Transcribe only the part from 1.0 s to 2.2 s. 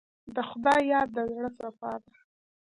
د زړه صفا ده.